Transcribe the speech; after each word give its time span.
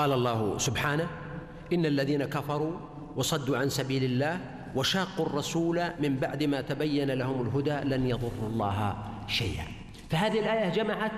قال 0.00 0.12
الله 0.12 0.58
سبحانه 0.58 1.06
إن 1.72 1.86
الذين 1.86 2.24
كفروا 2.24 2.72
وصدوا 3.16 3.58
عن 3.58 3.68
سبيل 3.68 4.04
الله 4.04 4.40
وشاقوا 4.76 5.26
الرسول 5.26 5.82
من 6.00 6.16
بعد 6.16 6.42
ما 6.42 6.60
تبين 6.60 7.10
لهم 7.10 7.42
الهدى 7.42 7.88
لن 7.88 8.06
يضروا 8.06 8.48
الله 8.48 8.96
شيئا. 9.28 9.64
فهذه 10.10 10.40
الآية 10.40 10.68
جمعت 10.68 11.12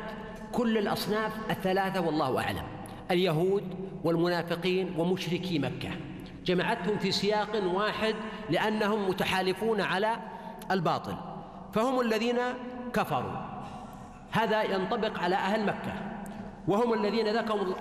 كل 0.53 0.79
الأصناف 0.79 1.33
الثلاثة 1.51 2.01
والله 2.01 2.43
أعلم 2.43 2.63
اليهود 3.11 3.63
والمنافقين 4.05 4.95
ومشركي 4.99 5.59
مكة. 5.59 5.91
جمعتهم 6.45 6.99
في 6.99 7.13
سياق 7.13 7.75
واحد 7.75 8.15
لأنهم 8.51 9.09
متحالفون 9.09 9.81
على 9.81 10.17
الباطل 10.71 11.17
فهم 11.73 12.01
الذين 12.01 12.39
كفروا. 12.95 13.37
هذا 14.31 14.63
ينطبق 14.63 15.19
على 15.19 15.35
أهل 15.35 15.67
مكة. 15.67 16.12
وهم 16.69 16.93
الذين 16.93 17.29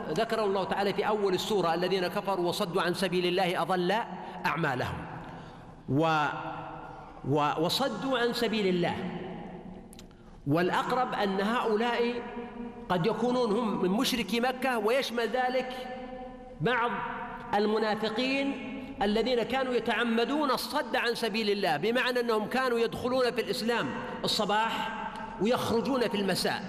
ذكروا 0.10 0.46
الله 0.46 0.64
تعالى 0.64 0.94
في 0.94 1.08
أول 1.08 1.34
السورة 1.34 1.74
الذين 1.74 2.08
كفروا 2.08 2.48
وصدوا 2.48 2.82
عن 2.82 2.94
سبيل 2.94 3.26
الله 3.26 3.62
أضل 3.62 3.96
أعمالهم. 4.46 5.06
و 5.90 6.26
وصدوا 7.60 8.20
عن 8.20 8.34
سبيل 8.34 8.68
الله. 8.68 8.96
والأقرب 10.48 11.14
أن 11.14 11.42
هؤلاء 11.42 12.22
قد 12.90 13.06
يكونون 13.06 13.52
هم 13.52 13.82
من 13.82 13.90
مشركي 13.90 14.40
مكة 14.40 14.78
ويشمل 14.78 15.28
ذلك 15.30 15.70
بعض 16.62 16.92
المنافقين 17.54 18.68
الذين 19.02 19.44
كانوا 19.44 19.74
يتعمدون 19.74 20.52
الصد 20.52 20.96
عن 20.96 21.16
سبيل 21.16 21.50
الله 21.50 21.78
بمعنى 21.78 22.20
أنهم 22.20 22.46
كانوا 22.46 22.80
يدخلون 22.80 23.32
في 23.32 23.42
الإسلام 23.42 23.90
الصباح 24.24 24.92
ويخرجون 25.42 26.10
في 26.10 26.18
المساء 26.18 26.64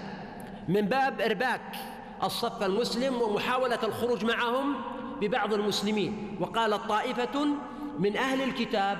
من 0.67 0.81
باب 0.81 1.21
إرباك. 1.21 1.75
الصف 2.23 2.63
المسلم 2.63 3.21
ومحاولة 3.21 3.79
الخروج 3.83 4.25
معهم 4.25 4.75
ببعض 5.21 5.53
المسلمين. 5.53 6.37
وقالت 6.39 6.81
طائفة 6.89 7.47
من 7.99 8.17
أهل 8.17 8.41
الكتاب 8.41 8.97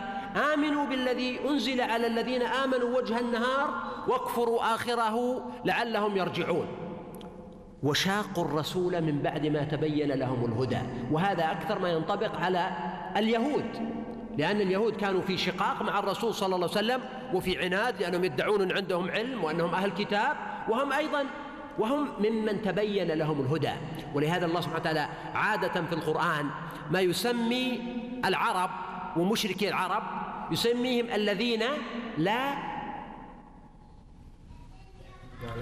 آمنوا 0.54 0.86
بالذي 0.86 1.40
أنزل 1.50 1.82
على 1.82 2.08
الذين 2.08 2.42
آمنوا 2.42 2.98
وجه 2.98 3.20
النهار 3.20 3.70
واكفروا 4.08 4.76
آخره 4.76 5.46
لعلهم 5.66 6.18
يرجعون. 6.18 6.68
وشاقوا 7.84 8.46
الرسول 8.46 9.02
من 9.02 9.22
بعد 9.22 9.48
ما 9.48 9.64
تبين 9.64 10.12
لهم 10.12 10.46
الهدى. 10.46 10.80
وهذا 11.12 11.52
أكثر 11.52 11.80
ما 11.80 11.90
ينطبق 11.90 12.36
على 12.40 12.70
اليهود 13.18 13.66
لأن 14.38 14.62
اليهود 14.62 14.96
كانوا 14.96 15.22
في 15.22 15.38
شقاق 15.38 15.82
مع 15.82 16.00
الرسول 16.00 16.34
صلى 16.34 16.56
الله 16.56 16.70
عليه 16.70 16.78
وسلم 16.78 17.02
وفي 17.34 17.64
عناد 17.64 18.02
لأنهم 18.02 18.24
يدعون 18.24 18.62
أن 18.62 18.72
عندهم 18.72 19.12
علم 19.12 19.44
وأنهم 19.44 19.74
أهل 19.74 19.92
كتاب. 19.92 20.36
وهم 20.70 20.94
أيضا 20.94 21.26
وهم 21.80 22.08
ممن 22.20 22.62
تبين 22.62 23.08
لهم 23.08 23.42
الهدى. 23.42 23.72
ولهذا 24.14 24.46
الله 24.46 24.62
سبحانه 24.62 24.80
وتعالى 24.80 25.08
عادة 25.36 25.82
في 25.82 25.94
القرآن 25.94 26.50
ما 26.92 27.00
يسمي 27.00 27.80
العرب 28.26 28.70
ومشركي 29.18 29.70
العرب 29.70 30.04
يسميهم 30.52 31.06
الذين 31.10 31.64
لا 32.18 32.54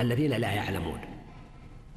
الذين 0.01 0.31
لا 0.31 0.51
يعلمون. 0.51 0.99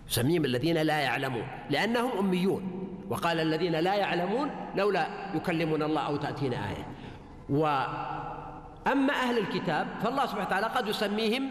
يسميهم 0.08 0.44
الذين 0.44 0.76
لا 0.76 1.00
يعلمون. 1.00 1.46
لأنهم 1.70 2.18
أميون. 2.18 2.62
وقال 3.10 3.40
الذين 3.40 3.72
لا 3.72 3.94
يعلمون 3.94 4.50
لولا 4.76 5.06
يكلمنا 5.34 5.86
الله 5.86 6.00
أو 6.00 6.16
تأتينا 6.16 6.56
آية. 6.56 6.86
وأما 7.50 9.12
أهل 9.12 9.38
الكتاب 9.38 9.86
فالله 10.02 10.26
سبحانه 10.26 10.46
وتعالى 10.46 10.66
قد 10.66 10.88
يسميهم 10.88 11.50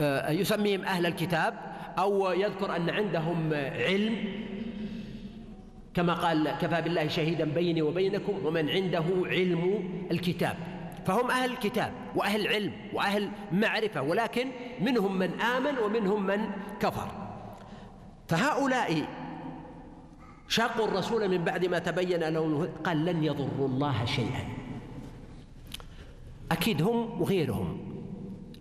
آه، 0.00 0.30
يسميهم 0.30 0.84
أهل 0.84 1.06
الكتاب 1.06 1.54
أو 1.98 2.32
يذكر 2.32 2.76
أن 2.76 2.90
عندهم 2.90 3.54
علم 3.54 4.16
كما 5.94 6.14
قال 6.14 6.50
كفى 6.50 6.82
بالله 6.82 7.08
شهيدا 7.08 7.44
بيني 7.44 7.82
وبينكم 7.82 8.46
ومن 8.46 8.70
عنده 8.70 9.04
علم 9.24 9.88
الكتاب. 10.10 10.56
فهم 11.06 11.30
أهل 11.30 11.50
الكتاب 11.50 11.92
وأهل 12.14 12.48
علم 12.48 12.72
وأهل 12.92 13.30
معرفة 13.52 14.02
ولكن 14.02 14.46
منهم 14.80 15.18
من 15.18 15.40
آمن 15.40 15.78
ومنهم 15.78 16.26
من 16.26 16.40
كفر. 16.80 17.08
فهؤلاء 18.28 19.06
شاقوا 20.48 20.88
الرسول 20.88 21.28
من 21.28 21.44
بعد 21.44 21.64
ما 21.64 21.78
تبين 21.78 22.20
لهم 22.20 22.68
قال 22.84 23.04
لن 23.04 23.24
يضروا 23.24 23.68
الله 23.68 24.04
شيئا. 24.04 24.48
أكيد 26.52 26.82
هم 26.82 27.20
وغيرهم. 27.20 27.85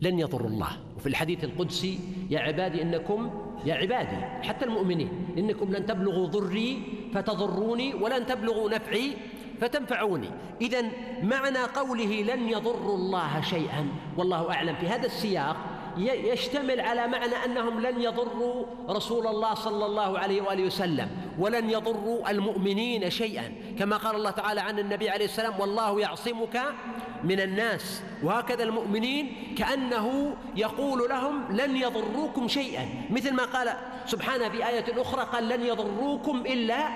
لن 0.01 0.19
يضروا 0.19 0.49
الله. 0.49 0.71
وفي 0.97 1.07
الحديث 1.07 1.43
القدسي 1.43 1.99
يا 2.29 2.39
عبادي 2.39 2.81
إنكم 2.81 3.29
يا 3.65 3.73
عبادي 3.73 4.47
حتى 4.47 4.65
المؤمنين 4.65 5.09
إنكم 5.37 5.73
لن 5.73 5.85
تبلغوا 5.85 6.27
ضري 6.27 6.81
فتضروني 7.13 7.93
ولن 7.93 8.25
تبلغوا 8.25 8.69
نفعي 8.69 9.13
فتنفعوني. 9.61 10.29
إذا 10.61 10.81
معنى 11.23 11.63
قوله 11.75 12.21
لن 12.21 12.49
يضروا 12.49 12.95
الله 12.95 13.41
شيئا 13.41 13.87
والله 14.17 14.51
أعلم 14.51 14.75
في 14.75 14.87
هذا 14.87 15.05
السياق 15.05 15.57
يشتمل 15.97 16.79
على 16.79 17.07
معنى 17.07 17.35
أنهم 17.45 17.79
لن 17.79 18.01
يضروا 18.01 18.65
رسول 18.89 19.27
الله 19.27 19.53
صلى 19.53 19.85
الله 19.85 20.19
عليه 20.19 20.41
وآله 20.41 20.63
وسلم 20.63 21.09
ولن 21.39 21.69
يضروا 21.69 22.29
المؤمنين 22.29 23.09
شيئا. 23.09 23.53
كما 23.79 23.97
قال 23.97 24.15
الله 24.15 24.31
تعالى 24.31 24.61
عن 24.61 24.79
النبي 24.79 25.09
عليه 25.09 25.25
السلام 25.25 25.59
والله 25.59 25.99
يعصمك 26.01 26.61
من 27.23 27.39
الناس. 27.39 28.03
وهكذا 28.23 28.63
المؤمنين 28.63 29.55
كأنه 29.57 30.35
يقول 30.55 31.09
لهم 31.09 31.51
لن 31.51 31.75
يضروكم 31.75 32.47
شيئا. 32.47 32.85
مثل 33.09 33.33
ما 33.33 33.43
قال 33.43 33.73
سبحانه 34.05 34.49
في 34.49 34.67
آية 34.67 35.01
أخرى 35.01 35.25
قال 35.33 35.49
لن 35.49 35.65
يضروكم 35.65 36.37
إلا 36.45 36.87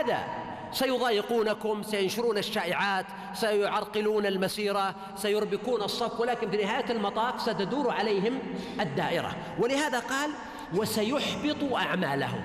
أذى. 0.00 0.43
سيضايقونكم 0.74 1.82
سينشرون 1.82 2.38
الشائعات 2.38 3.06
سيعرقلون 3.34 4.26
المسيرة 4.26 4.94
سيربكون 5.16 5.82
الصف 5.82 6.20
ولكن 6.20 6.50
في 6.50 6.56
نهاية 6.56 6.90
المطاف 6.90 7.40
ستدور 7.40 7.90
عليهم 7.90 8.38
الدائرة. 8.80 9.36
ولهذا 9.60 9.98
قال 9.98 10.30
وسيحبط 10.74 11.72
أعمالهم. 11.74 12.40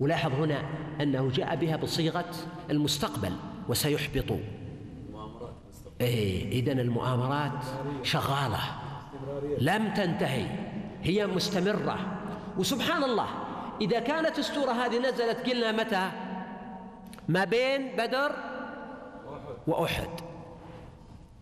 ولاحظ 0.00 0.32
هنا 0.32 0.62
أنه 1.00 1.30
جاء 1.30 1.56
بها 1.56 1.76
بصيغة 1.76 2.30
المستقبل 2.70 3.32
وسيحبط. 3.68 4.38
إيه 6.00 6.60
إذن 6.60 6.80
المؤامرات 6.80 7.64
شغالة 8.02 8.60
لم 9.58 9.94
تنتهي 9.94 10.46
هي 11.02 11.26
مستمرة. 11.26 11.98
وسبحان 12.58 13.04
الله 13.04 13.26
إذا 13.80 14.00
كانت 14.00 14.38
السورة 14.38 14.72
هذه 14.72 14.98
نزلت 14.98 15.50
قلنا 15.50 15.72
متى؟ 15.72 16.10
ما 17.28 17.44
بين 17.44 17.96
بدر 17.96 18.32
وأحد. 19.66 20.08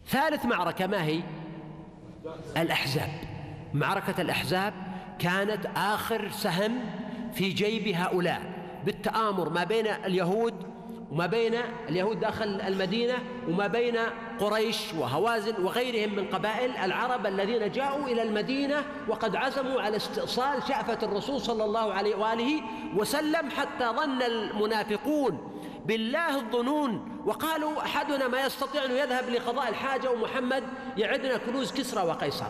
ثالث 0.07 0.45
معركة 0.45 0.87
ما 0.87 1.05
هي؟ 1.05 1.21
الأحزاب. 2.57 3.11
معركة 3.75 4.21
الأحزاب 4.21 4.75
كانت 5.19 5.67
آخر 5.77 6.31
سهم 6.31 6.81
في 7.33 7.49
جيب 7.49 7.89
هؤلاء. 7.89 8.43
بالتآمر 8.85 9.49
ما 9.49 9.65
بين 9.65 9.87
اليهود 9.87 10.55
وما 11.11 11.27
بين 11.27 11.55
اليهود 11.89 12.21
داخل 12.21 12.61
المدينة 12.61 13.15
وما 13.49 13.67
بين 13.67 13.97
قريش 14.41 14.95
وهوازن 14.95 15.65
وغيرهم 15.65 16.17
من 16.17 16.27
قبائل 16.27 16.77
العرب 16.77 17.27
الذين 17.27 17.73
جاءوا 17.73 18.07
إلى 18.07 18.23
المدينة 18.23 18.85
وقد 19.09 19.37
عزموا 19.37 19.81
على 19.81 19.97
استئصال 19.97 20.63
شأفة 20.69 20.99
الرسول 21.07 21.41
صلى 21.41 21.65
الله 21.65 21.93
عليه 21.93 22.15
وآله 22.15 22.61
وسلم 22.97 23.51
حتى 23.51 23.85
ظن 23.97 24.23
المنافقون 24.23 25.39
بالله 25.91 26.37
الظنون. 26.37 27.23
وقالوا 27.27 27.83
أحدنا 27.83 28.29
ما 28.29 28.41
يستطيع 28.47 28.85
أن 28.85 28.91
يذهب 28.91 29.31
لقضاء 29.31 29.69
الحاجة 29.69 30.11
ومحمد 30.11 30.65
يعدنا 30.97 31.37
كنوز 31.37 31.73
كسرى 31.73 32.07
وقيصر. 32.07 32.47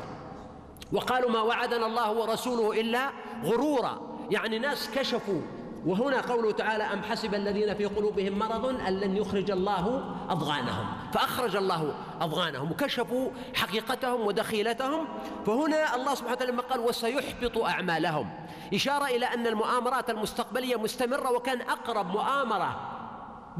وقالوا 0.92 1.30
ما 1.30 1.40
وعدنا 1.42 1.86
الله 1.86 2.12
ورسوله 2.12 2.80
إلا 2.80 3.10
غرورا. 3.44 4.00
يعني 4.30 4.58
ناس 4.58 4.90
كشفوا. 4.90 5.40
وهنا 5.86 6.20
قوله 6.20 6.52
تعالى 6.52 6.84
أم 6.84 7.02
حسب 7.02 7.34
الذين 7.34 7.74
في 7.74 7.84
قلوبهم 7.84 8.38
مرض 8.38 8.66
أن 8.66 9.00
لن 9.00 9.16
يخرج 9.16 9.50
الله 9.50 10.14
أضغانهم. 10.28 10.86
فأخرج 11.12 11.56
الله 11.56 11.94
أضغانهم 12.20 12.70
وكشفوا 12.70 13.30
حقيقتهم 13.54 14.20
ودخيلتهم. 14.26 15.08
فهنا 15.46 15.94
الله 15.96 16.14
سبحانه 16.14 16.32
وتعالى 16.32 16.52
لما 16.52 16.62
قال 16.62 16.80
وسيحبط 16.80 17.58
أعمالهم. 17.58 18.30
إشارة 18.74 19.04
إلى 19.04 19.26
أن 19.26 19.46
المؤامرات 19.46 20.10
المستقبلية 20.10 20.76
مستمرة 20.76 21.32
وكان 21.32 21.60
أقرب 21.60 22.10
مؤامرة 22.10 22.89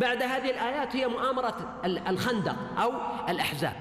بعد 0.01 0.23
هذه 0.23 0.51
الآيات 0.51 0.97
هي 0.97 1.09
مؤامرة 1.09 1.81
الخندق 1.85 2.57
أو 2.79 2.93
الأحزاب. 3.29 3.73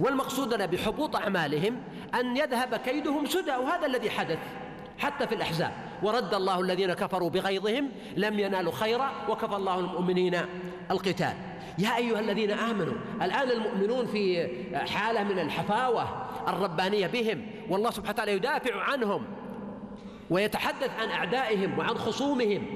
والمقصود 0.00 0.54
لنا 0.54 0.66
بحبوط 0.66 1.16
أعمالهم 1.16 1.76
أن 2.20 2.36
يذهب 2.36 2.76
كيدهم 2.76 3.26
سدى 3.26 3.50
وهذا 3.50 3.86
الذي 3.86 4.10
حدث 4.10 4.38
حتى 4.98 5.26
في 5.26 5.34
الأحزاب. 5.34 5.72
ورد 6.02 6.34
الله 6.34 6.60
الذين 6.60 6.92
كفروا 6.92 7.30
بغيظهم 7.30 7.88
لم 8.16 8.38
ينالوا 8.38 8.72
خيرا 8.72 9.10
وكفى 9.28 9.56
الله 9.56 9.78
المؤمنين 9.78 10.40
القتال. 10.90 11.34
يا 11.78 11.96
أيها 11.96 12.20
الذين 12.20 12.50
آمنوا 12.50 12.94
الآن 13.22 13.50
المؤمنون 13.50 14.06
في 14.06 14.48
حالة 14.74 15.22
من 15.22 15.38
الحفاوة 15.38 16.26
الربانية 16.48 17.06
بهم 17.06 17.46
والله 17.70 17.90
سبحانه 17.90 18.12
وتعالى 18.12 18.32
يدافع 18.32 18.82
عنهم 18.82 19.24
ويتحدث 20.30 20.90
عن 21.00 21.10
أعدائهم 21.10 21.78
وعن 21.78 21.98
خصومهم 21.98 22.66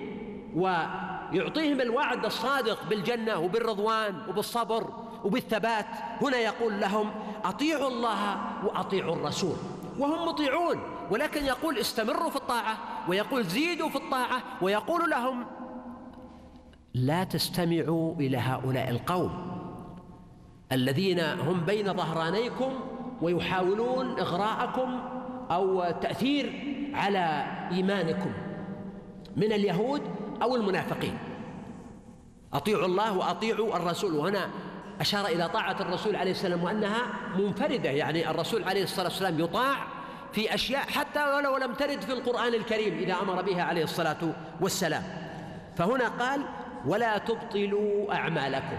ويعطيهم 1.32 1.81
الوعد 1.81 2.25
الصادق 2.25 2.88
بالجنة 2.88 3.38
وبالرضوان 3.38 4.14
وبالصبر 4.29 4.90
وبالثبات. 5.25 5.87
هنا 6.23 6.37
يقول 6.37 6.81
لهم 6.81 7.11
أطيعوا 7.44 7.88
الله 7.88 8.40
وأطيعوا 8.64 9.14
الرسول 9.14 9.56
وهم 9.99 10.29
مطيعون 10.29 10.81
ولكن 11.11 11.44
يقول 11.44 11.79
استمروا 11.79 12.31
في 12.31 12.37
الطاعة 12.37 12.79
ويقول 13.08 13.44
زيدوا 13.44 13.88
في 13.88 13.96
الطاعة 13.96 14.43
ويقول 14.62 15.11
لهم 15.11 15.44
لا 16.94 17.25
تستمعوا 17.25 18.14
إلى 18.14 18.37
هؤلاء 18.37 18.90
القوم 18.90 19.52
الذين 20.73 21.20
هم 21.20 21.61
بين 21.61 21.93
ظهرانيكم 21.94 22.73
ويحاولون 23.23 24.19
إغراءكم 24.20 25.00
أو 25.50 25.90
تأثير 25.90 26.52
على 26.94 27.46
إيمانكم. 27.73 28.32
من 29.37 29.52
اليهود 29.52 30.02
أو 30.43 30.56
المنافقين. 30.56 31.19
أطيعوا 32.53 32.87
الله 32.87 33.19
وأطيعوا 33.19 33.77
الرسول. 33.77 34.15
وهنا 34.15 34.50
أشار 35.00 35.27
إلى 35.27 35.49
طاعة 35.49 35.77
الرسول 35.81 36.17
عليه 36.17 36.31
السلام 36.31 36.62
وأنها 36.62 37.03
منفردة. 37.39 37.91
يعني 37.91 38.31
الرسول 38.31 38.65
عليه 38.65 38.83
الصلاة 38.83 39.06
والسلام 39.06 39.41
يطاع 39.41 39.77
في 40.33 40.55
أشياء 40.55 40.83
حتى 40.83 41.25
ولو 41.25 41.56
لم 41.56 41.75
ترد 41.75 42.00
في 42.00 42.12
القرآن 42.12 42.55
الكريم 42.55 42.99
إذا 42.99 43.15
أمر 43.23 43.43
بها 43.43 43.62
عليه 43.62 43.85
الصلاة 43.85 44.35
والسلام. 44.61 45.03
فهنا 45.77 46.09
قال 46.09 46.41
ولا 46.87 47.19
تبطلوا 47.19 48.15
أعمالكم. 48.15 48.77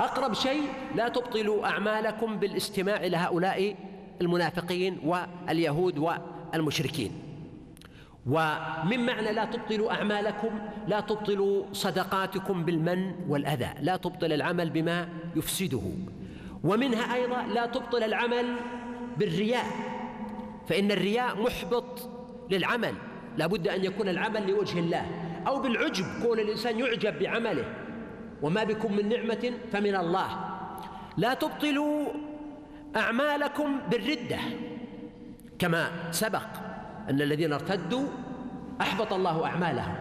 أقرب 0.00 0.32
شيء 0.32 0.62
لا 0.94 1.08
تبطلوا 1.08 1.66
أعمالكم 1.66 2.36
بالاستماع 2.36 2.96
إلى 2.96 3.16
هؤلاء 3.16 3.76
المنافقين 4.20 5.00
واليهود 5.04 5.98
والمشركين. 5.98 7.29
ومن 8.30 9.06
معنى 9.06 9.32
لا 9.32 9.44
تبطلوا 9.44 9.92
أعمالكم 9.92 10.50
لا 10.88 11.00
تبطلوا 11.00 11.64
صدقاتكم 11.72 12.64
بالمن 12.64 13.12
والأذى 13.28 13.70
لا 13.80 13.96
تبطل 13.96 14.32
العمل 14.32 14.70
بما 14.70 15.08
يفسده. 15.36 15.82
ومنها 16.64 17.14
أيضا 17.14 17.42
لا 17.42 17.66
تبطل 17.66 18.02
العمل 18.02 18.56
بالرياء 19.16 19.64
فإن 20.68 20.90
الرياء 20.90 21.42
محبط 21.42 22.08
للعمل 22.50 22.94
لا 23.36 23.46
بد 23.46 23.68
أن 23.68 23.84
يكون 23.84 24.08
العمل 24.08 24.50
لوجه 24.50 24.78
الله 24.78 25.06
أو 25.46 25.62
بالعجب 25.62 26.04
كون 26.22 26.38
الإنسان 26.38 26.78
يعجب 26.78 27.18
بعمله. 27.18 27.64
وما 28.42 28.64
بكم 28.64 28.96
من 28.96 29.08
نعمة 29.08 29.52
فمن 29.72 29.96
الله. 29.96 30.28
لا 31.16 31.34
تبطلوا 31.34 32.08
أعمالكم 32.96 33.78
بالردة 33.90 34.38
كما 35.58 35.90
سبق. 36.10 36.69
أن 37.08 37.20
الذين 37.20 37.52
ارتدوا 37.52 38.06
أحبط 38.80 39.12
الله 39.12 39.46
أعمالهم. 39.46 39.94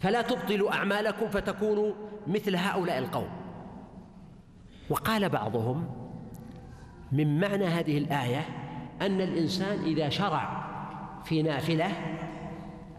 فلا 0.00 0.22
تبطلوا 0.22 0.72
أعمالكم 0.72 1.28
فتكونوا 1.28 1.92
مثل 2.26 2.56
هؤلاء 2.56 2.98
القوم. 2.98 3.28
وقال 4.90 5.28
بعضهم 5.28 5.86
من 7.12 7.40
معنى 7.40 7.64
هذه 7.64 7.98
الآية 7.98 8.46
أن 9.02 9.20
الإنسان 9.20 9.84
إذا 9.84 10.08
شرع 10.08 10.68
في 11.24 11.42
نافلة 11.42 11.92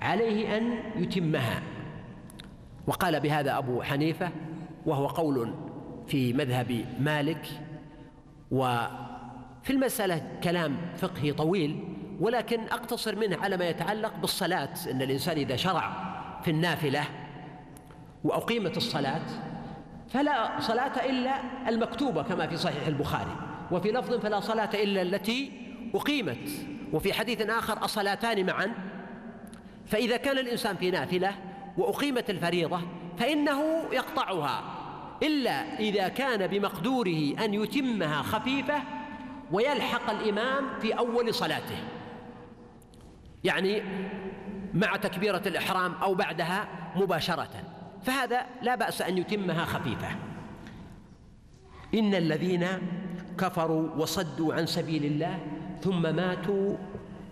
عليه 0.01 0.57
أن 0.57 0.73
يتمها. 0.95 1.61
وقال 2.87 3.19
بهذا 3.19 3.57
أبو 3.57 3.81
حنيفة 3.81 4.29
وهو 4.85 5.07
قول 5.07 5.53
في 6.07 6.33
مذهب 6.33 6.85
مالك. 6.99 7.47
وفي 8.51 9.69
المسألة 9.69 10.21
كلام 10.43 10.77
فقهي 10.97 11.33
طويل 11.33 11.88
ولكن 12.19 12.63
أقتصر 12.63 13.15
منه 13.15 13.37
على 13.37 13.57
ما 13.57 13.69
يتعلق 13.69 14.13
بالصلاة 14.15 14.73
أن 14.91 15.01
الإنسان 15.01 15.37
إذا 15.37 15.55
شرع 15.55 15.91
في 16.43 16.51
النافلة 16.51 17.03
وأقيمت 18.23 18.77
الصلاة 18.77 19.21
فلا 20.09 20.59
صلاة 20.59 21.09
إلا 21.09 21.35
المكتوبة 21.69 22.23
كما 22.23 22.47
في 22.47 22.57
صحيح 22.57 22.87
البخاري 22.87 23.35
وفي 23.71 23.91
لفظ 23.91 24.13
فلا 24.13 24.39
صلاة 24.39 24.69
إلا 24.73 25.01
التي 25.01 25.51
أقيمت 25.95 26.49
وفي 26.93 27.13
حديث 27.13 27.41
آخر 27.41 27.83
الصلاتان 27.83 28.45
معا. 28.45 28.73
فإذا 29.85 30.17
كان 30.17 30.37
الإنسان 30.37 30.75
في 30.75 30.91
نافلة 30.91 31.31
وأقيمت 31.77 32.29
الفريضة 32.29 32.81
فإنه 33.17 33.83
يقطعها 33.91 34.63
إلا 35.23 35.79
إذا 35.79 36.07
كان 36.07 36.47
بمقدوره 36.47 37.35
أن 37.45 37.53
يتمها 37.53 38.21
خفيفة 38.21 38.81
ويلحق 39.51 40.09
الإمام 40.09 40.79
في 40.81 40.93
أول 40.93 41.33
صلاته. 41.33 41.77
يعني 43.43 43.81
مع 44.73 44.95
تكبيرة 44.95 45.41
الإحرام 45.45 45.93
أو 45.93 46.15
بعدها 46.15 46.67
مباشرة. 46.95 47.49
فهذا 48.03 48.45
لا 48.61 48.75
بأس 48.75 49.01
أن 49.01 49.17
يتمها 49.17 49.65
خفيفة. 49.65 50.07
إن 51.93 52.15
الذين 52.15 52.67
كفروا 53.37 53.89
وصدوا 53.97 54.53
عن 54.53 54.65
سبيل 54.65 55.05
الله 55.05 55.39
ثم 55.81 56.01
ماتوا 56.15 56.75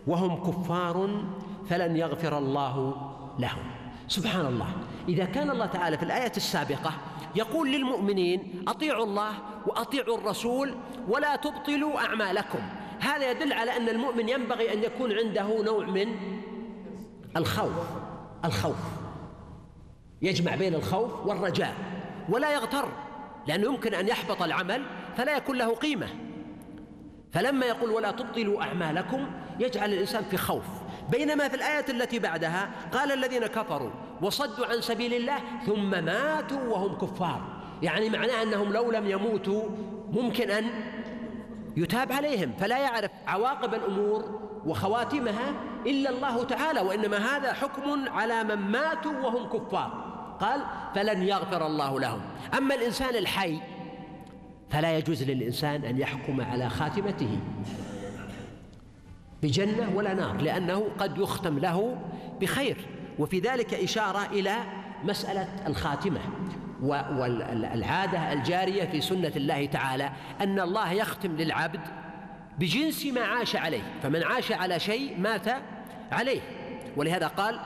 وهم 0.08 0.52
كفار 0.52 1.26
فلن 1.70 1.98
يغفر 1.98 2.38
الله 2.38 2.96
لهم. 3.40 3.64
سبحان 4.08 4.46
الله. 4.46 4.68
إذا 5.10 5.26
كان 5.26 5.50
الله 5.50 5.66
تعالى 5.66 5.98
في 5.98 6.04
الآية 6.04 6.32
السابقة 6.38 6.92
يقول 7.36 7.72
للمؤمنين 7.72 8.64
أطيعوا 8.68 9.06
الله 9.06 9.32
وأطيعوا 9.66 10.18
الرسول 10.18 10.76
ولا 11.08 11.36
تبطلوا 11.36 12.00
أعمالكم. 12.00 12.60
هذا 13.00 13.32
يدل 13.32 13.54
على 13.54 13.78
أن 13.78 13.90
المؤمن 13.90 14.30
ينبغي 14.30 14.74
أن 14.74 14.84
يكون 14.84 15.12
عنده 15.12 15.64
نوع 15.64 15.86
من 15.86 16.16
الخوف 17.38 17.88
الخوف. 18.46 18.78
يجمع 20.22 20.56
بين 20.56 20.76
الخوف 20.76 21.26
والرجاء 21.26 21.74
ولا 22.30 22.54
يغتر 22.54 22.90
لأنه 23.48 23.66
يمكن 23.66 23.94
أن 23.94 24.08
يحبط 24.08 24.42
العمل 24.42 24.86
فلا 25.18 25.38
يكون 25.38 25.58
له 25.58 25.76
قيمة. 25.76 26.08
فلما 27.32 27.66
يقول 27.66 27.90
ولا 27.90 28.12
تبطلوا 28.12 28.62
أعمالكم 28.62 29.28
يجعل 29.60 29.94
الإنسان 29.94 30.24
في 30.24 30.38
خوف. 30.38 30.66
بينما 31.12 31.48
في 31.48 31.56
الآية 31.56 31.86
التي 31.90 32.20
بعدها 32.20 32.70
قال 32.94 33.12
الذين 33.12 33.48
كفروا 33.48 33.92
وصدوا 34.22 34.66
عن 34.66 34.82
سبيل 34.82 35.14
الله 35.14 35.38
ثم 35.66 35.90
ماتوا 35.90 36.62
وهم 36.62 36.98
كفار. 36.98 37.42
يعني 37.82 38.10
معناه 38.10 38.44
أنهم 38.44 38.74
لو 38.74 38.92
لم 38.92 39.10
يموتوا 39.10 39.70
ممكن 40.12 40.52
أن 40.52 40.66
يتاب 41.78 42.12
عليهم 42.12 42.52
فلا 42.60 42.78
يعرف 42.78 43.12
عواقب 43.28 43.74
الأمور 43.74 44.42
وخواتمها 44.66 45.54
إلا 45.86 46.10
الله 46.10 46.44
تعالى 46.44 46.80
وإنما 46.80 47.18
هذا 47.18 47.54
حكم 47.54 48.10
على 48.10 48.44
من 48.44 48.56
ماتوا 48.56 49.20
وهم 49.24 49.50
كفار. 49.50 50.08
قال 50.40 50.62
فلن 50.96 51.24
يغفر 51.24 51.68
الله 51.68 52.00
لهم. 52.00 52.22
أما 52.58 52.76
الإنسان 52.76 53.16
الحي 53.16 53.60
فلا 54.70 54.98
يجوز 54.98 55.24
للإنسان 55.24 55.86
أن 55.86 55.98
يحكم 55.98 56.42
على 56.42 56.70
خاتمته 56.70 57.40
بجنة 59.44 59.92
ولا 59.96 60.14
نار 60.14 60.42
لأنه 60.42 60.88
قد 61.00 61.18
يختم 61.18 61.60
له 61.60 61.98
بخير. 62.42 62.78
وفي 63.20 63.40
ذلك 63.40 63.74
إشارة 63.74 64.26
إلى 64.26 64.56
مسألة 65.04 65.68
الخاتمة. 65.68 66.20
والعادة 66.84 68.34
الجارية 68.34 68.86
في 68.86 69.02
سنة 69.02 69.32
الله 69.36 69.66
تعالى 69.66 70.12
أن 70.42 70.60
الله 70.60 70.92
يختم 70.92 71.36
للعبد 71.36 71.82
بجنس 72.60 73.06
ما 73.06 73.22
عاش 73.22 73.56
عليه 73.56 73.82
فمن 74.04 74.24
عاش 74.24 74.52
على 74.52 74.80
شيء 74.80 75.20
مات 75.20 75.48
عليه. 76.12 76.42
ولهذا 76.98 77.28
قال 77.28 77.60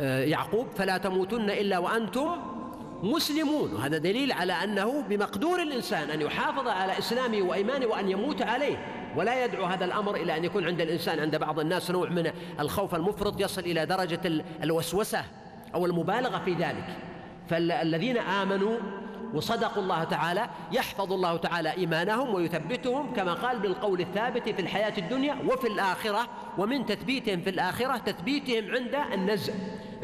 آه، 0.00 0.24
يعقوب 0.24 0.66
فلا 0.76 0.98
تموتن 0.98 1.50
إلا 1.50 1.78
وأنتم 1.78 2.28
مسلمون. 3.02 3.72
وهذا 3.72 3.98
دليل 3.98 4.32
على 4.32 4.52
أنه 4.52 5.02
بمقدور 5.02 5.62
الإنسان 5.62 6.10
أن 6.10 6.20
يحافظ 6.20 6.68
على 6.68 6.98
إسلامه 6.98 7.42
وإيمانه 7.42 7.86
وأن 7.86 8.08
يموت 8.08 8.42
عليه. 8.42 8.76
ولا 9.16 9.44
يدعو 9.44 9.64
هذا 9.64 9.84
الأمر 9.84 10.14
إلى 10.14 10.36
أن 10.36 10.44
يكون 10.44 10.66
عند 10.66 10.80
الإنسان 10.80 11.20
عند 11.20 11.36
بعض 11.36 11.60
الناس 11.60 11.90
نوع 11.90 12.08
من 12.08 12.30
الخوف 12.60 12.94
المفرط 12.94 13.40
يصل 13.40 13.60
إلى 13.60 13.86
درجة 13.86 14.20
الوسوسة 14.62 15.24
أو 15.74 15.86
المبالغة 15.86 16.38
في 16.44 16.54
ذلك. 16.54 17.11
فالذين 17.48 18.18
آمنوا 18.18 18.78
وصدقوا 19.34 19.82
الله 19.82 20.04
تعالى 20.04 20.50
يحفظ 20.72 21.12
الله 21.12 21.36
تعالى 21.36 21.72
إيمانهم 21.72 22.34
ويثبتهم 22.34 23.14
كما 23.14 23.34
قال 23.34 23.58
بالقول 23.58 24.00
الثابت 24.00 24.48
في 24.48 24.62
الحياة 24.62 24.92
الدنيا 24.98 25.36
وفي 25.46 25.66
الآخرة 25.66 26.28
ومن 26.58 26.86
تثبيتهم 26.86 27.40
في 27.40 27.50
الآخرة 27.50 27.96
تثبيتهم 27.96 28.70
عند 28.74 28.94
النزع 29.12 29.52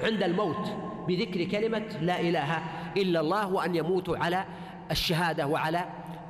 عند 0.03 0.23
الموت 0.23 0.69
بذكر 1.09 1.45
كلمة 1.45 1.99
لا 2.01 2.21
إله 2.21 2.63
إلا 2.97 3.21
الله 3.21 3.53
وأن 3.53 3.75
يموتوا 3.75 4.17
على 4.17 4.45
الشهادة 4.91 5.47
وعلى 5.47 5.85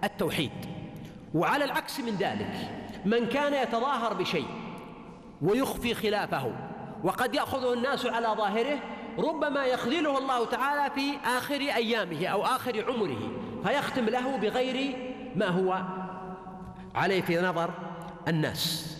التوحيد. 0.04 0.50
وعلى 1.34 1.64
العكس 1.64 2.00
من 2.00 2.14
ذلك 2.14 2.52
من 3.04 3.26
كان 3.26 3.54
يتظاهر 3.54 4.14
بشيء 4.14 4.46
ويخفي 5.42 5.94
خلافه 5.94 6.52
وقد 7.04 7.34
يأخذه 7.34 7.72
الناس 7.72 8.06
على 8.06 8.26
ظاهره 8.26 8.78
ربما 9.18 9.64
يخذله 9.64 10.18
الله 10.18 10.44
تعالى 10.44 10.94
في 10.94 11.16
آخر 11.24 11.60
أيامه 11.60 12.26
أو 12.26 12.44
آخر 12.44 12.84
عمره 12.84 13.32
فيختم 13.64 14.04
له 14.04 14.36
بغير 14.36 14.96
ما 15.36 15.46
هو 15.46 15.82
عليه 16.94 17.20
في 17.20 17.40
نظر 17.40 17.70
الناس. 18.28 18.94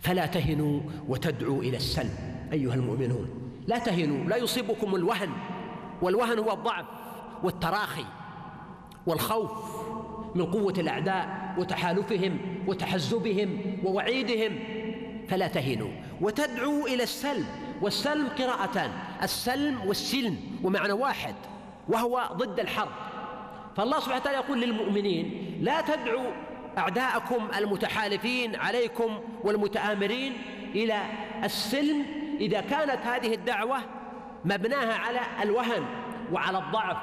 فلا 0.00 0.26
تهنوا 0.26 0.80
وتدعوا 1.08 1.62
إلى 1.62 1.76
السلم 1.76 2.14
أيها 2.52 2.74
المؤمنون. 2.74 3.28
لا 3.66 3.78
تهنوا 3.78 4.24
لا 4.28 4.36
يصيبكم 4.36 4.94
الوهن 4.94 5.30
والوهن 6.02 6.38
هو 6.38 6.52
الضعف 6.52 6.86
والتراخي 7.42 8.04
والخوف 9.06 9.52
من 10.34 10.46
قوة 10.46 10.74
الأعداء 10.78 11.54
وتحالفهم 11.58 12.38
وتحزبهم 12.66 13.60
ووعيدهم. 13.84 14.58
فلا 15.28 15.46
تهنوا 15.46 15.90
وتدعوا 16.20 16.86
إلى 16.88 17.02
السلم. 17.02 17.46
والسلم 17.82 18.28
قراءتان 18.28 18.90
السلم 19.22 19.86
والسلم 19.86 20.36
ومعنى 20.64 20.92
واحد 20.92 21.34
وهو 21.88 22.28
ضد 22.32 22.60
الحرب. 22.60 22.92
فالله 23.76 24.00
سبحانه 24.00 24.20
وتعالى 24.20 24.38
يقول 24.38 24.60
للمؤمنين 24.60 25.56
لا 25.62 25.80
تدعوا 25.80 26.30
أعداءكم 26.78 27.48
المتحالفين 27.58 28.56
عليكم 28.56 29.20
والمتآمرين 29.44 30.32
إلى 30.74 31.02
السلم 31.44 32.04
إذا 32.40 32.60
كانت 32.60 33.06
هذه 33.06 33.34
الدعوة 33.34 33.78
مبناها 34.44 34.94
على 34.94 35.20
الوهن 35.42 35.84
وعلى 36.32 36.58
الضعف 36.58 36.96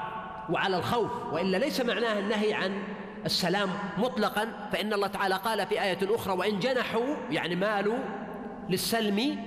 وعلى 0.49 0.77
الخوف 0.77 1.11
وإلا 1.31 1.57
ليس 1.57 1.81
معناها 1.81 2.19
النهي 2.19 2.53
عن 2.53 2.83
السلام 3.25 3.69
مطلقا 3.97 4.69
فإن 4.71 4.93
الله 4.93 5.07
تعالى 5.07 5.35
قال 5.35 5.67
في 5.67 5.83
آية 5.83 5.97
أخرى 6.15 6.33
وإن 6.33 6.59
جنحوا 6.59 7.15
يعني 7.31 7.55
مالوا 7.55 7.97
للسلم 8.69 9.37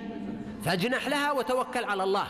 فاجنح 0.67 1.09
لها 1.09 1.33
وتوكل 1.33 1.85
على 1.85 2.05
الله. 2.05 2.27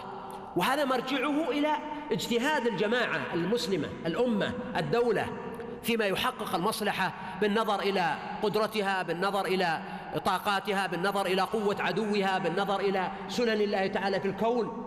وهذا 0.56 0.84
مرجعه 0.84 1.50
إلى 1.50 1.72
اجتهاد 2.12 2.66
الجماعة 2.66 3.20
المسلمة 3.34 3.88
الأمة 4.06 4.52
الدولة 4.76 5.26
فيما 5.82 6.04
يحقق 6.04 6.54
المصلحة 6.54 7.14
بالنظر 7.40 7.80
إلى 7.80 8.14
قدرتها 8.42 9.02
بالنظر 9.02 9.44
إلى 9.44 9.80
طاقاتها 10.24 10.86
بالنظر 10.86 11.26
إلى 11.26 11.42
قوة 11.42 11.76
عدوها 11.80 12.38
بالنظر 12.38 12.80
إلى 12.80 13.10
سنن 13.28 13.48
الله 13.48 13.86
تعالى 13.86 14.20
في 14.20 14.28
الكون. 14.28 14.82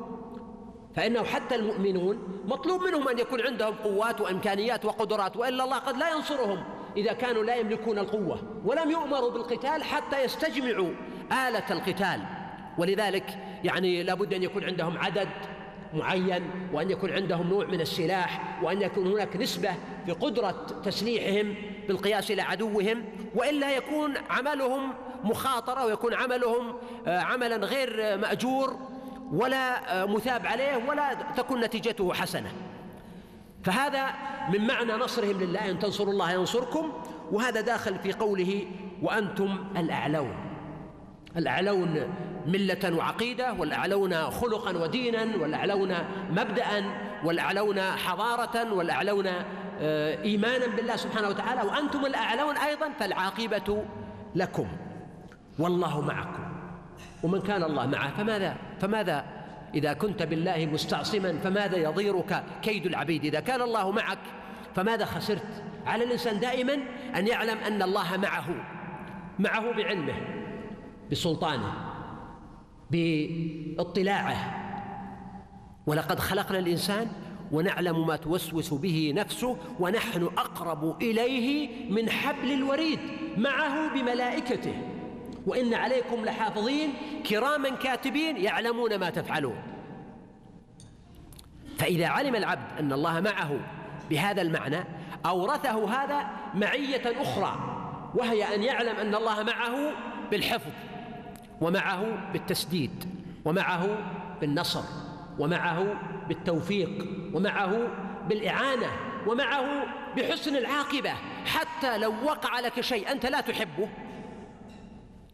فإنه 0.95 1.23
حتى 1.23 1.55
المؤمنون 1.55 2.43
مطلوب 2.45 2.83
منهم 2.83 3.07
أن 3.07 3.19
يكون 3.19 3.41
عندهم 3.41 3.75
قوات 3.75 4.21
وإمكانيات 4.21 4.85
وقدرات 4.85 5.37
وإلا 5.37 5.63
الله 5.63 5.77
قد 5.77 5.97
لا 5.97 6.09
ينصرهم 6.09 6.63
إذا 6.97 7.13
كانوا 7.13 7.43
لا 7.43 7.55
يملكون 7.55 7.99
القوة. 7.99 8.61
ولم 8.65 8.91
يؤمروا 8.91 9.31
بالقتال 9.31 9.83
حتى 9.83 10.23
يستجمعوا 10.23 10.91
آلة 11.31 11.65
القتال. 11.71 12.38
ولذلك 12.79 13.37
يعني 13.63 14.03
لابد 14.03 14.33
أن 14.33 14.43
يكون 14.43 14.63
عندهم 14.63 14.97
عدد 14.97 15.29
معين 15.93 16.49
وأن 16.73 16.91
يكون 16.91 17.11
عندهم 17.11 17.49
نوع 17.49 17.65
من 17.65 17.81
السلاح 17.81 18.59
وأن 18.63 18.81
يكون 18.81 19.07
هناك 19.07 19.35
نسبة 19.35 19.69
في 20.05 20.11
قدرة 20.11 20.65
تسليحهم 20.85 21.55
بالقياس 21.87 22.31
إلى 22.31 22.41
عدوهم 22.41 23.05
وإلا 23.35 23.75
يكون 23.77 24.13
عملهم 24.29 24.93
مخاطرة 25.23 25.85
ويكون 25.85 26.13
عملهم 26.13 26.75
آه، 27.07 27.19
عملا 27.19 27.55
غير 27.55 28.17
مأجور 28.17 28.79
ولا 29.33 30.01
آه، 30.01 30.05
مثاب 30.05 30.45
عليه 30.45 30.83
ولا 30.87 31.13
تكون 31.37 31.61
نتيجته 31.61 32.13
حسنة. 32.13 32.51
فهذا 33.63 34.09
من 34.53 34.67
معنى 34.67 34.93
نصرهم 34.93 35.41
لله 35.41 35.69
أن 35.69 35.79
تنصروا 35.79 36.13
الله 36.13 36.31
ينصركم 36.31 36.91
وهذا 37.31 37.61
داخل 37.61 37.99
في 37.99 38.13
قوله 38.13 38.65
وأنتم 39.01 39.65
الأعلون 39.77 40.35
الأعلون 41.37 42.09
ملة 42.49 42.95
وعقيدة 42.95 43.53
والأعلون 43.53 44.13
خلقا 44.15 44.77
ودينا 44.77 45.27
والأعلون 45.41 45.95
مبدأ 46.29 46.85
والأعلون 47.23 47.81
حضارة 47.81 48.73
والأعلون 48.73 49.27
آه، 49.81 50.23
إيمانا 50.23 50.67
بالله 50.67 50.95
سبحانه 50.95 51.29
وتعالى. 51.29 51.61
وأنتم 51.61 52.05
الأعلون 52.05 52.57
أيضا 52.57 52.89
فالعاقبة 52.99 53.83
لكم. 54.35 54.67
والله 55.59 56.01
معكم. 56.01 56.43
ومن 57.23 57.41
كان 57.41 57.63
الله 57.63 57.87
معه 57.87 58.17
فماذا؟ 58.17 58.55
فماذا؟ 58.81 59.25
إذا 59.75 59.93
كنت 59.93 60.23
بالله 60.23 60.69
مستعصما 60.73 61.39
فماذا 61.43 61.77
يضيرك 61.77 62.43
كيد 62.61 62.85
العبيد؟ 62.85 63.25
إذا 63.25 63.39
كان 63.39 63.61
الله 63.61 63.91
معك 63.91 64.19
فماذا 64.75 65.05
خسرت؟ 65.05 65.63
على 65.85 66.03
الإنسان 66.03 66.39
دائما 66.39 66.73
أن 67.15 67.27
يعلم 67.27 67.57
أن 67.57 67.81
الله 67.81 68.17
معه. 68.17 68.45
معه 69.39 69.71
بعلمه 69.71 70.15
بسلطانه. 71.11 71.88
باطلاعه. 72.91 74.55
ولقد 75.87 76.19
خلقنا 76.19 76.59
الإنسان 76.59 77.07
ونعلم 77.51 78.07
ما 78.07 78.15
توسوس 78.15 78.73
به 78.73 79.13
نفسه 79.15 79.57
ونحن 79.79 80.23
أقرب 80.23 81.01
إليه 81.01 81.69
من 81.91 82.09
حبل 82.09 82.51
الوريد 82.51 82.99
معه 83.37 83.93
بملائكته. 83.93 84.73
وإن 85.47 85.73
عليكم 85.73 86.25
لحافظين 86.25 86.89
كراما 87.29 87.69
كاتبين 87.69 88.37
يعلمون 88.37 88.95
ما 88.95 89.09
تفعلون. 89.09 89.55
فإذا 91.77 92.07
علم 92.07 92.35
العبد 92.35 92.79
أن 92.79 92.93
الله 92.93 93.19
معه 93.19 93.59
بهذا 94.09 94.41
المعنى 94.41 94.83
أورثه 95.25 96.03
هذا 96.03 96.27
معية 96.55 97.21
أخرى 97.21 97.75
وهي 98.15 98.55
أن 98.55 98.63
يعلم 98.63 98.95
أن 98.95 99.15
الله 99.15 99.43
معه 99.43 99.91
بالحفظ. 100.31 100.71
ومعه 101.61 102.31
بالتسديد 102.33 103.05
ومعه 103.45 103.87
بالنصر 104.41 104.83
ومعه 105.39 105.95
بالتوفيق 106.27 107.07
ومعه 107.33 107.87
بالإعانة 108.29 108.87
ومعه 109.27 109.85
بحسن 110.17 110.55
العاقبة. 110.55 111.13
حتى 111.45 111.97
لو 111.97 112.13
وقع 112.25 112.59
لك 112.59 112.81
شيء 112.81 113.11
أنت 113.11 113.25
لا 113.25 113.41
تحبه 113.41 113.89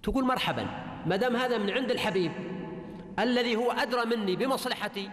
تقول 0.03 0.25
مرحبا 0.25 0.67
ما 1.05 1.15
دام 1.15 1.35
هذا 1.35 1.57
من 1.57 1.69
عند 1.69 1.91
الحبيب 1.91 2.31
الذي 3.19 3.55
هو 3.55 3.71
أدرى 3.71 4.05
مني 4.05 4.35
بمصلحتي 4.35 5.09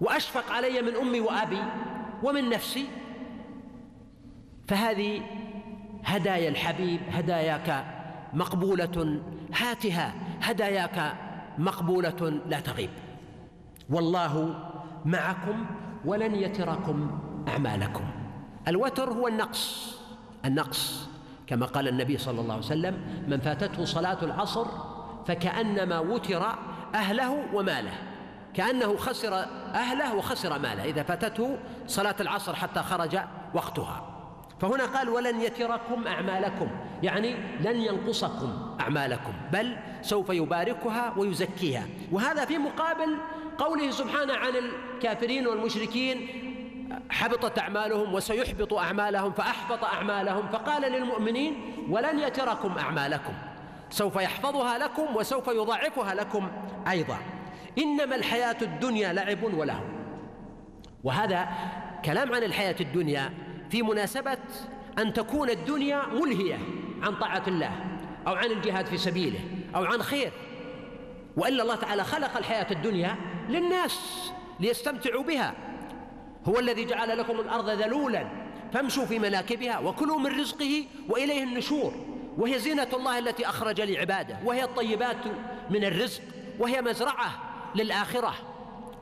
وأشفق 0.00 0.52
علي 0.52 0.82
من 0.82 0.96
أمي 0.96 1.20
وأبي 1.20 1.62
ومن 2.22 2.48
نفسي 2.48 2.86
فهذه 4.68 5.22
هدايا 6.04 6.48
الحبيب 6.48 7.00
هداياك 7.10 7.93
مقبولة. 8.34 9.20
هاتها 9.56 10.14
هداياك 10.42 11.14
مقبولة 11.58 12.40
لا 12.48 12.60
تغيب. 12.60 12.90
والله 13.90 14.54
معكم 15.04 15.66
ولن 16.04 16.34
يتركم 16.34 17.20
أعمالكم. 17.48 18.04
الوتر 18.68 19.12
هو 19.12 19.28
النقص. 19.28 19.94
النقص 20.44 21.08
كما 21.46 21.66
قال 21.66 21.88
النبي 21.88 22.18
صلى 22.18 22.40
الله 22.40 22.54
عليه 22.54 22.64
وسلم 22.64 23.24
من 23.28 23.40
فاتته 23.40 23.84
صلاة 23.84 24.18
العصر 24.22 24.66
فكأنما 25.26 25.98
وتر 25.98 26.46
أهله 26.94 27.44
وماله. 27.54 27.92
كأنه 28.54 28.96
خسر 28.96 29.34
أهله 29.74 30.14
وخسر 30.14 30.58
ماله 30.58 30.84
إذا 30.84 31.02
فاتته 31.02 31.58
صلاة 31.86 32.16
العصر 32.20 32.54
حتى 32.54 32.80
خرج 32.82 33.18
وقتها. 33.54 34.06
فهنا 34.60 34.84
قال 34.84 35.08
ولن 35.08 35.40
يتركم 35.40 36.06
أعمالكم. 36.06 36.68
يعني 37.04 37.34
لن 37.60 37.76
ينقصكم 37.76 38.76
أعمالكم 38.80 39.32
بل 39.52 39.76
سوف 40.02 40.30
يباركها 40.30 41.14
ويزكيها. 41.16 41.86
وهذا 42.12 42.44
في 42.44 42.58
مقابل 42.58 43.16
قوله 43.58 43.90
سبحانه 43.90 44.34
عن 44.34 44.52
الكافرين 44.56 45.46
والمشركين 45.46 46.28
حبطت 47.10 47.58
أعمالهم 47.58 48.14
وسيحبط 48.14 48.74
أعمالهم 48.74 49.32
فأحبط 49.32 49.84
أعمالهم 49.84 50.48
فقال 50.48 50.92
للمؤمنين 50.92 51.54
ولن 51.90 52.18
يتركم 52.18 52.78
أعمالكم 52.78 53.32
سوف 53.90 54.16
يحفظها 54.16 54.78
لكم 54.78 55.16
وسوف 55.16 55.48
يضاعفها 55.48 56.14
لكم 56.14 56.48
أيضا. 56.90 57.18
إنما 57.78 58.16
الحياة 58.16 58.56
الدنيا 58.62 59.12
لعب 59.12 59.42
ولهو. 59.42 59.84
وهذا 61.04 61.48
كلام 62.04 62.34
عن 62.34 62.42
الحياة 62.42 62.76
الدنيا 62.80 63.32
في 63.70 63.82
مناسبة 63.82 64.38
أن 64.98 65.12
تكون 65.12 65.50
الدنيا 65.50 66.02
ملهية. 66.06 66.58
عن 67.02 67.14
طاعة 67.14 67.42
الله 67.46 67.70
أو 68.26 68.34
عن 68.34 68.50
الجهاد 68.50 68.86
في 68.86 68.96
سبيله 68.96 69.40
أو 69.74 69.84
عن 69.84 70.02
خير. 70.02 70.32
وإلا 71.36 71.62
الله 71.62 71.76
تعالى 71.76 72.04
خلق 72.04 72.36
الحياة 72.36 72.66
الدنيا 72.70 73.16
للناس 73.48 74.30
ليستمتعوا 74.60 75.22
بها. 75.22 75.54
هو 76.44 76.58
الذي 76.58 76.84
جعل 76.84 77.18
لكم 77.18 77.40
الأرض 77.40 77.70
ذلولا 77.70 78.28
فامشوا 78.72 79.04
في 79.04 79.18
مناكبها 79.18 79.78
وكلوا 79.78 80.18
من 80.18 80.40
رزقه 80.40 80.84
وإليه 81.08 81.42
النشور. 81.42 81.92
وهي 82.38 82.58
زينة 82.58 82.88
الله 82.92 83.18
التي 83.18 83.48
أخرج 83.48 83.80
لعباده 83.80 84.38
وهي 84.44 84.64
الطيبات 84.64 85.16
من 85.70 85.84
الرزق 85.84 86.22
وهي 86.58 86.82
مزرعة 86.82 87.30
للآخرة. 87.74 88.34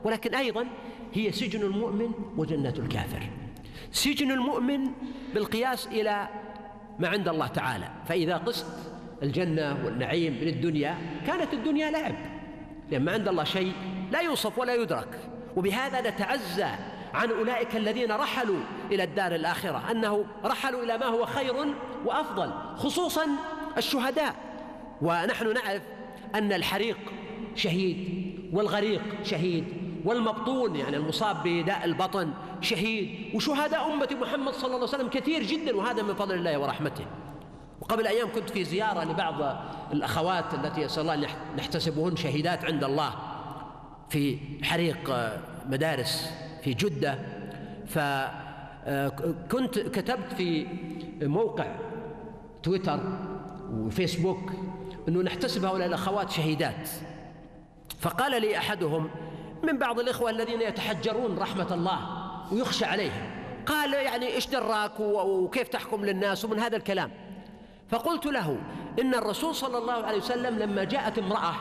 ولكن 0.05 0.35
أيضا 0.35 0.67
هي 1.15 1.33
سجن 1.33 1.63
المؤمن 1.63 2.13
وجنة 2.37 2.75
الكافر. 2.79 3.23
سجن 3.93 4.31
المؤمن 4.31 4.91
بالقياس 5.35 5.87
إلى 5.87 6.29
ما 6.99 7.09
عند 7.09 7.29
الله 7.29 7.47
تعالى. 7.47 7.89
فإذا 8.09 8.37
قست 8.37 8.67
الجنة 9.23 9.85
والنعيم 9.85 10.33
من 10.33 10.49
الدنيا 10.49 10.99
كانت 11.27 11.53
الدنيا 11.53 11.91
لعب. 11.91 12.15
لأن 12.91 13.05
ما 13.05 13.13
عند 13.13 13.29
الله 13.29 13.45
شيء 13.45 13.73
لا 14.13 14.21
يوصف 14.21 14.59
ولا 14.59 14.75
يدرك. 14.75 15.19
وبهذا 15.57 16.11
نتعزى 16.11 16.69
عن 17.15 17.31
أولئك 17.31 17.77
الذين 17.77 18.13
رحلوا 18.13 18.61
إلى 18.91 19.05
الدار 19.05 19.35
الآخرة. 19.35 19.91
أنه 19.91 20.25
رحلوا 20.45 20.83
إلى 20.83 20.99
ما 20.99 21.07
هو 21.07 21.27
خير 21.27 21.55
وأفضل 22.05 22.53
خصوصا 22.77 23.27
الشهداء. 23.77 24.35
ونحن 25.03 25.55
نعرف 25.55 25.83
أن 26.35 26.53
الحريق 26.53 26.99
شهيد 27.55 28.33
والغريق 28.53 29.03
شهيد. 29.23 29.65
والمبطون 30.05 30.77
يعني 30.77 30.97
المصاب 30.97 31.43
بداء 31.45 31.85
البطن 31.85 32.33
شهيد. 32.61 33.35
وشهداء 33.35 33.93
أمة 33.93 34.09
محمد 34.23 34.53
صلى 34.53 34.65
الله 34.65 34.77
عليه 34.77 34.85
وسلم 34.85 35.09
كثير 35.09 35.43
جدا 35.43 35.77
وهذا 35.77 36.03
من 36.03 36.15
فضل 36.15 36.35
الله 36.35 36.59
ورحمته. 36.59 37.05
وقبل 37.81 38.07
أيام 38.07 38.29
كنت 38.35 38.51
في 38.51 38.65
زيارة 38.65 39.05
لبعض 39.05 39.57
الأخوات 39.93 40.55
التي 40.55 40.85
أسأل 40.85 41.11
الله 41.11 41.29
نحتسبهن 41.59 42.17
شهيدات 42.17 42.65
عند 42.65 42.85
الله 42.85 43.15
في 44.09 44.39
حريق 44.63 45.31
مدارس 45.67 46.33
في 46.63 46.75
جدة. 46.75 47.19
فكنت 47.87 49.79
كتبت 49.79 50.33
في 50.37 50.67
موقع 51.23 51.67
تويتر 52.63 53.01
وفيسبوك 53.73 54.53
أنه 55.09 55.23
نحتسب 55.23 55.65
هؤلاء 55.65 55.89
الأخوات 55.89 56.31
شهيدات. 56.31 56.89
فقال 58.01 58.43
لي 58.43 58.59
أحدهم 58.59 59.11
من 59.63 59.79
بعض 59.79 60.01
الإخوة 60.01 60.31
الذين 60.31 60.61
يتحجرون 60.61 61.39
رحمة 61.39 61.75
الله 61.75 61.99
ويخشى 62.53 62.85
عليهم. 62.85 63.31
قال 63.67 63.95
يعني 63.95 64.27
إيش 64.27 64.47
دراك 64.47 65.01
وكيف 65.01 65.69
تحكم 65.69 66.05
للناس 66.05 66.45
ومن 66.45 66.59
هذا 66.59 66.77
الكلام. 66.77 67.11
فقلت 67.89 68.27
له 68.27 68.59
إن 69.01 69.15
الرسول 69.15 69.55
صلى 69.55 69.79
الله 69.79 69.93
عليه 69.93 70.19
وسلم 70.19 70.59
لما 70.59 70.85
جاءت 70.85 71.19
امرأة 71.19 71.55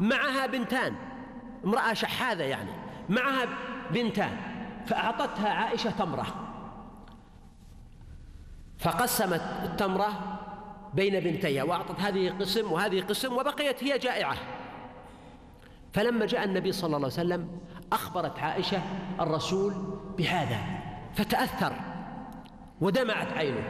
معها 0.00 0.46
بنتان 0.46 0.94
امرأة 1.64 1.92
شحاذة 1.92 2.42
يعني 2.42 2.70
معها 3.08 3.48
بنتان 3.90 4.36
فأعطتها 4.86 5.48
عائشة 5.48 5.90
تمرة. 5.90 6.26
فقسمت 8.78 9.42
التمرة 9.64 10.38
بين 10.94 11.20
بنتيها 11.20 11.62
وأعطت 11.62 12.00
هذه 12.00 12.34
قسم 12.40 12.72
وهذه 12.72 13.00
قسم 13.00 13.32
وبقيت 13.32 13.84
هي 13.84 13.98
جائعة. 13.98 14.36
فلما 15.94 16.26
جاء 16.26 16.44
النبي 16.44 16.72
صلى 16.72 16.86
الله 16.86 16.96
عليه 16.96 17.06
وسلم 17.06 17.58
أخبرت 17.92 18.38
عائشة 18.38 18.82
الرسول 19.20 19.74
بهذا 20.18 20.58
فتأثر 21.14 21.72
ودمعت 22.80 23.32
عينه 23.32 23.64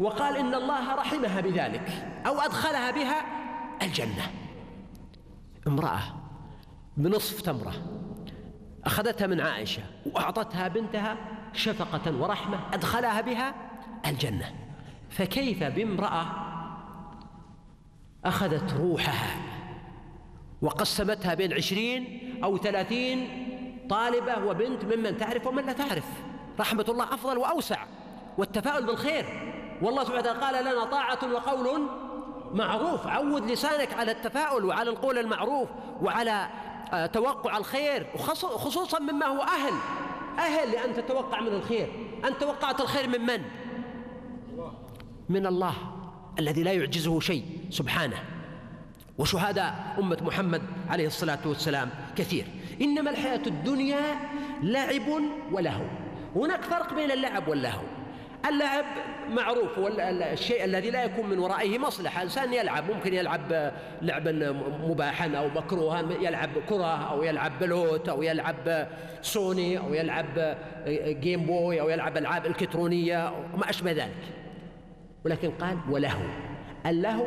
وقال 0.00 0.36
إن 0.36 0.54
الله 0.54 0.94
رحمها 0.94 1.40
بذلك 1.40 1.90
أو 2.26 2.40
أدخلها 2.40 2.90
بها 2.90 3.22
الجنة. 3.82 4.30
امرأة 5.66 6.00
بنصف 6.96 7.40
تمرة 7.40 7.74
أخذتها 8.84 9.26
من 9.26 9.40
عائشة 9.40 9.82
وأعطتها 10.06 10.68
بنتها 10.68 11.16
شفقة 11.52 12.16
ورحمة 12.16 12.58
أدخلها 12.72 13.20
بها 13.20 13.54
الجنة. 14.06 14.54
فكيف 15.10 15.62
بامرأة 15.62 16.26
أخذت 18.24 18.72
روحها؟ 18.72 19.57
وقسمتها 20.62 21.34
بين 21.34 21.52
عشرين 21.52 22.22
أو 22.44 22.58
ثلاثين 22.58 23.28
طالبة 23.90 24.44
وبنت 24.44 24.84
ممن 24.84 25.16
تعرف 25.16 25.46
ومن 25.46 25.66
لا 25.66 25.72
تعرف. 25.72 26.04
رحمة 26.60 26.84
الله 26.88 27.04
أفضل 27.04 27.38
وأوسع. 27.38 27.84
والتفاؤل 28.38 28.86
بالخير. 28.86 29.24
والله 29.82 30.04
سبحانه 30.04 30.20
وتعالى 30.20 30.40
قال 30.40 30.64
لنا 30.64 30.84
طاعة 30.84 31.32
وقول 31.32 31.82
معروف. 32.52 33.06
عود 33.06 33.50
لسانك 33.50 33.94
على 33.94 34.12
التفاؤل 34.12 34.64
وعلى 34.64 34.90
القول 34.90 35.18
المعروف 35.18 35.68
وعلى 36.02 36.48
آه، 36.92 37.06
توقع 37.06 37.56
الخير. 37.56 38.06
خصوصا 38.56 38.98
مما 38.98 39.26
هو 39.26 39.42
أهل. 39.42 39.72
أهل 40.38 40.72
لأن 40.72 40.94
تتوقع 40.94 41.40
من 41.40 41.48
الخير. 41.48 41.88
أنت 42.24 42.40
توقعت 42.40 42.80
الخير 42.80 43.08
من 43.08 43.20
من؟ 43.20 43.42
من 45.28 45.46
الله 45.46 45.74
الذي 46.38 46.62
لا 46.62 46.72
يعجزه 46.72 47.20
شيء. 47.20 47.44
سبحانه. 47.70 48.37
وشهداء 49.18 49.74
أمة 49.98 50.18
محمد 50.22 50.62
عليه 50.90 51.06
الصلاة 51.06 51.38
والسلام 51.46 51.88
كثير. 52.16 52.44
إنما 52.80 53.10
الحياة 53.10 53.42
الدنيا 53.46 54.00
لعب 54.62 55.22
ولهو. 55.52 55.84
هناك 56.36 56.62
فرق 56.62 56.94
بين 56.94 57.10
اللعب 57.10 57.48
واللهو. 57.48 57.82
اللعب 58.48 58.84
معروف 59.30 59.78
هو 59.78 59.88
الشيء 59.98 60.64
الذي 60.64 60.90
لا 60.90 61.04
يكون 61.04 61.30
من 61.30 61.38
ورائه 61.38 61.78
مصلحة. 61.78 62.22
إنسان 62.22 62.52
يلعب 62.52 62.90
ممكن 62.90 63.14
يلعب 63.14 63.72
لعبا 64.02 64.52
مباحا 64.88 65.36
أو 65.36 65.48
مكروها 65.48 66.00
يلعب 66.20 66.50
كرة 66.68 67.10
أو 67.10 67.22
يلعب 67.22 67.58
بلوت 67.60 68.08
أو 68.08 68.22
يلعب 68.22 68.88
سوني 69.22 69.78
أو 69.78 69.94
يلعب 69.94 70.56
جيم 71.20 71.46
بوي 71.46 71.80
أو 71.80 71.88
يلعب 71.88 72.16
ألعاب 72.16 72.46
إلكترونية 72.46 73.32
وما 73.54 73.70
أشبه 73.70 73.92
ذلك. 73.92 74.24
ولكن 75.24 75.50
قال 75.50 75.78
ولهو. 75.90 76.22
اللهو 76.86 77.26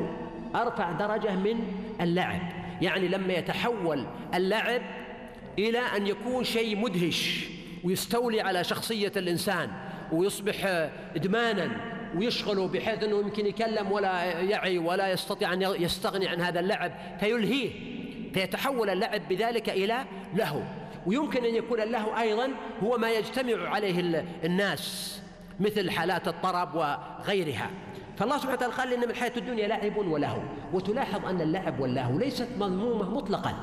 أرفع 0.56 0.92
درجة 0.92 1.36
من 1.36 1.56
اللعب. 2.02 2.42
يعني 2.82 3.08
لما 3.08 3.34
يتحول 3.34 4.06
اللعب 4.36 4.82
إلى 5.60 5.80
أن 5.80 6.08
يكون 6.08 6.44
شيء 6.44 6.78
مدهش 6.78 7.48
ويستولي 7.84 8.42
على 8.42 8.64
شخصية 8.64 9.12
الإنسان 9.18 9.70
ويصبح 10.12 10.66
إدمانا 11.16 11.92
ويشغله 12.18 12.68
بحيث 12.68 13.04
أنه 13.04 13.20
يمكن 13.20 13.46
يكلم 13.46 13.92
ولا 13.92 14.24
يعي 14.24 14.78
ولا 14.78 15.12
يستطيع 15.12 15.54
أن 15.54 15.62
يستغني 15.62 16.28
عن 16.28 16.42
هذا 16.42 16.60
اللعب 16.60 16.92
فيلهيه 17.20 17.70
فيتحول 18.34 18.90
اللعب 18.90 19.22
بذلك 19.30 19.70
إلى 19.70 20.06
لهو 20.34 20.62
ويمكن 21.06 21.46
أن 21.46 21.56
يكون 21.56 21.82
اللهو 21.82 22.18
أيضا 22.18 22.50
هو 22.84 22.98
ما 22.98 23.12
يجتمع 23.12 23.70
عليه 23.70 24.26
الناس 24.44 25.18
مثل 25.60 25.92
حالات 25.92 26.28
الطرب 26.28 26.76
وغيرها. 26.76 27.70
فالله 28.18 28.38
سبحانه 28.38 28.54
وتعالى 28.54 28.74
قال 28.74 28.94
إن 28.94 29.00
من 29.00 29.10
الحياة 29.10 29.32
الدنيا 29.38 29.68
لعب 29.68 29.98
ولهو 29.98 30.42
وتلاحظ 30.74 31.26
أن 31.26 31.42
اللعب 31.42 31.80
واللهو 31.80 32.18
ليست 32.18 32.48
مذمومة 32.60 33.10
مطلقا. 33.10 33.54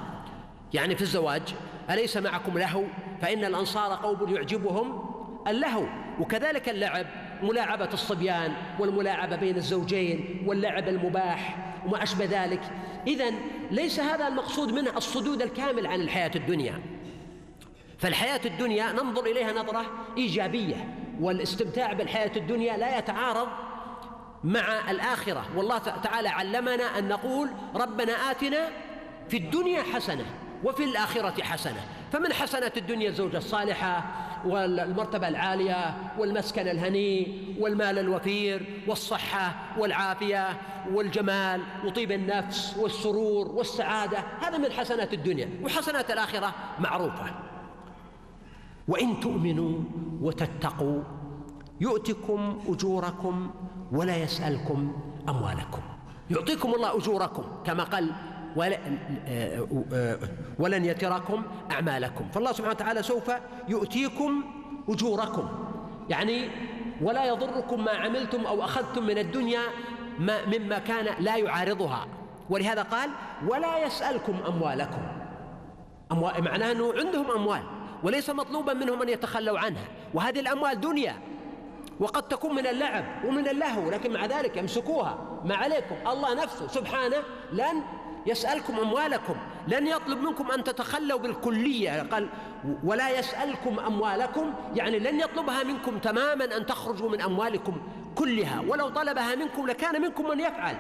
يعني 0.75 0.97
في 0.97 1.03
الزواج 1.03 1.43
أليس 1.91 2.17
معكم 2.17 2.59
لهو؟ 2.59 2.85
فإن 3.21 3.45
الأنصار 3.45 3.95
قوم 3.95 4.35
يعجبهم 4.35 5.15
اللهو. 5.49 5.85
وكذلك 6.21 6.69
اللعب 6.69 7.07
ملاعبة 7.43 7.89
الصبيان 7.93 8.53
والملاعبة 8.79 9.37
بين 9.37 9.57
الزوجين 9.57 10.45
واللعب 10.47 10.89
المباح 10.89 11.57
وما 11.87 12.03
أشبه 12.03 12.25
ذلك. 12.25 12.61
إذا 13.07 13.31
ليس 13.71 14.01
هذا 14.01 14.29
المقصود 14.29 14.73
منه 14.73 14.97
الصدود 14.97 15.43
الكامل 15.43 15.87
عن 15.87 16.01
الحياة 16.01 16.31
الدنيا. 16.37 16.81
فالحياة 17.99 18.41
الدنيا 18.45 18.93
ننظر 18.93 19.27
إليها 19.27 19.53
نظرة 19.53 19.85
إيجابية. 20.17 20.95
والاستمتاع 21.21 21.93
بالحياة 21.93 22.33
الدنيا 22.37 22.77
لا 22.77 22.99
يتعارض 22.99 23.49
مع 24.45 24.91
الآخرة. 24.91 25.45
والله 25.57 25.79
تعالى 25.79 26.29
علمنا 26.29 26.99
أن 26.99 27.09
نقول 27.09 27.49
ربنا 27.75 28.13
آتنا 28.13 28.69
في 29.29 29.37
الدنيا 29.37 29.83
حسنة 29.83 30.25
وفي 30.65 30.85
الآخرة 30.85 31.43
حسنة. 31.43 31.81
فمن 32.13 32.33
حسنات 32.33 32.79
الدنيا 32.79 33.09
الزوجة 33.09 33.39
الصالحة 33.39 34.05
والمرتبة 34.47 35.29
العالية 35.29 35.97
والمسكن 36.19 36.69
الهني 36.69 37.43
والمال 37.61 37.99
الوفير 37.99 38.83
والصحة 38.89 39.55
والعافية 39.79 40.61
والجمال 40.93 41.61
وطيب 41.85 42.13
النفس 42.13 42.77
والسرور 42.77 43.49
والسعادة. 43.49 44.19
هذا 44.41 44.59
من 44.59 44.73
حسنات 44.73 45.13
الدنيا. 45.13 45.51
وحسنات 45.63 46.11
الآخرة 46.11 46.55
معروفة. 46.79 47.35
وإن 48.89 49.21
تؤمنوا 49.21 49.79
وتتقوا 50.23 51.03
يؤتكم 51.81 52.61
أجوركم 52.69 53.51
ولا 53.93 54.17
يسألكم 54.17 54.93
أموالكم. 55.29 55.83
يعطيكم 56.31 56.75
الله 56.75 56.97
أجوركم 56.97 57.45
كما 57.65 57.85
قال 57.85 58.13
ولن 60.59 60.85
يتركم 60.85 61.43
أعمالكم. 61.71 62.29
فالله 62.35 62.53
سبحانه 62.53 62.75
وتعالى 62.75 63.03
سوف 63.03 63.31
يؤتيكم 63.69 64.45
أجوركم. 64.89 65.49
يعني 66.09 66.51
ولا 67.03 67.25
يضركم 67.25 67.85
ما 67.85 67.91
عملتم 67.91 68.47
أو 68.47 68.65
أخذتم 68.65 69.07
من 69.07 69.19
الدنيا 69.19 69.61
ما 70.19 70.47
مما 70.47 70.79
كان 70.79 71.25
لا 71.25 71.37
يعارضها. 71.37 72.07
ولهذا 72.51 72.83
قال 72.83 73.11
ولا 73.49 73.87
يسألكم 73.87 74.35
أموالكم. 74.49 75.03
أموال 76.13 76.45
معناه 76.45 76.73
أنه 76.73 76.93
عندهم 76.97 77.31
أموال 77.31 77.63
وليس 78.03 78.31
مطلوبا 78.31 78.73
منهم 78.73 79.03
أن 79.03 79.09
يتخلوا 79.09 79.59
عنها. 79.59 79.85
وهذه 80.15 80.41
الأموال 80.41 80.81
دنيا. 80.81 81.15
وقد 82.01 82.23
تكون 82.23 82.55
من 82.55 82.67
اللعب 82.67 83.05
ومن 83.25 83.49
اللهو 83.49 83.91
لكن 83.91 84.13
مع 84.13 84.27
ذلك 84.27 84.59
امسكوها. 84.59 85.41
ما 85.45 85.57
عليكم. 85.57 85.95
الله 86.07 86.35
نفسه 86.35 86.69
سبحانه 86.69 87.17
لن 87.53 87.83
يسألكم 88.27 88.79
أموالكم 88.79 89.37
لن 89.69 89.87
يطلب 89.87 90.19
منكم 90.19 90.51
أن 90.51 90.65
تتخلوا 90.65 91.19
بالكلية. 91.19 92.03
قال 92.03 92.29
ولا 92.85 93.19
يسألكم 93.19 93.81
أموالكم. 93.81 94.53
يعني 94.75 94.99
لن 94.99 95.21
يطلبها 95.21 95.63
منكم 95.63 95.99
تماما 95.99 96.57
أن 96.57 96.67
تخرجوا 96.67 97.11
من 97.11 97.21
أموالكم 97.21 97.81
كلها. 98.15 98.63
ولو 98.69 98.89
طلبها 98.89 99.35
منكم 99.35 99.67
لكان 99.67 100.03
منكم 100.03 100.29
من 100.29 100.41
يفعل 100.41 100.77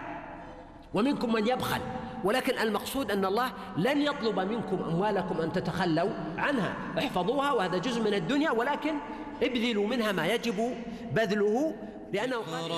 ومنكم 0.94 1.33
من 1.33 1.46
يبخل. 1.46 1.81
ولكن 2.24 2.59
المقصود 2.59 3.11
أن 3.11 3.24
الله 3.24 3.52
لن 3.76 4.02
يطلب 4.02 4.40
منكم 4.40 4.78
أموالكم 4.90 5.40
أن 5.40 5.52
تتخلوا 5.52 6.11
عنها. 6.38 6.72
احفظوها 6.98 7.52
وهذا 7.52 7.78
جزء 7.78 8.00
من 8.02 8.14
الدنيا 8.14 8.50
ولكن 8.50 8.94
ابذلوا 9.42 9.87
منها 9.87 10.12
ما 10.12 10.26
يجب 10.26 10.74
بذله 11.12 11.74
لأنه 12.12 12.37
قال 12.37 12.72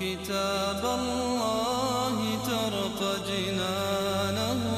كتاب 0.00 0.82
الله 0.98 2.16
ترق 2.46 3.00
جنانه. 3.28 4.73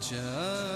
كالماء 0.00 0.10
يروي 0.10 0.12
لهفة 0.12 0.75